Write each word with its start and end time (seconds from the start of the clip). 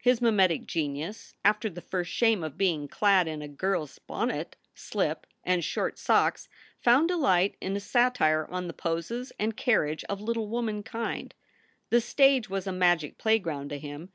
His 0.00 0.22
mimetic 0.22 0.64
genius, 0.64 1.34
after 1.44 1.68
the 1.68 1.80
first 1.80 2.12
shame 2.12 2.44
of 2.44 2.56
being 2.56 2.86
clad 2.86 3.26
in 3.26 3.42
a 3.42 3.48
girl 3.48 3.82
s 3.82 3.98
bonnet, 3.98 4.54
slip, 4.76 5.26
and 5.42 5.64
short 5.64 5.98
socks, 5.98 6.48
found 6.78 7.08
delight 7.08 7.56
in 7.60 7.74
a 7.74 7.80
satire 7.80 8.46
on 8.48 8.68
the 8.68 8.74
poses 8.74 9.32
and 9.40 9.56
carriage 9.56 10.04
of 10.04 10.20
little 10.20 10.46
womankind. 10.46 11.34
The 11.90 12.00
stage 12.00 12.48
was 12.48 12.68
a 12.68 12.72
magic 12.72 13.18
playground 13.18 13.70
to 13.70 13.78
him. 13.80 14.12